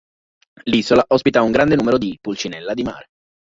[0.63, 3.09] L'isola ospita un grande numero di pulcinella di mare.